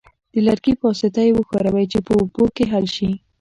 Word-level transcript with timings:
د 0.33 0.35
لرګي 0.47 0.73
په 0.77 0.83
واسطه 0.89 1.21
یې 1.27 1.31
وښورئ 1.35 1.85
چې 1.91 1.99
په 2.05 2.11
اوبو 2.19 2.43
کې 2.55 2.63
حل 2.71 2.85
شي. 2.95 3.09